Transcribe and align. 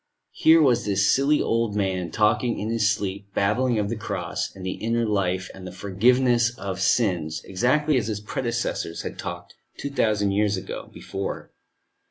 Here 0.31 0.59
was 0.63 0.83
this 0.85 1.07
silly 1.13 1.43
old 1.43 1.75
man, 1.75 2.09
talking 2.09 2.57
in 2.57 2.71
his 2.71 2.89
sleep, 2.89 3.27
babbling 3.35 3.77
of 3.77 3.87
the 3.87 3.95
Cross, 3.95 4.55
and 4.55 4.65
the 4.65 4.71
inner 4.83 5.05
life 5.05 5.47
and 5.53 5.67
the 5.67 5.71
forgiveness 5.71 6.57
of 6.57 6.81
sins, 6.81 7.43
exactly 7.43 7.97
as 7.97 8.07
his 8.07 8.19
predecessors 8.19 9.03
had 9.03 9.19
talked 9.19 9.53
two 9.77 9.91
thousand 9.91 10.31
years 10.31 10.59
before. 10.91 11.51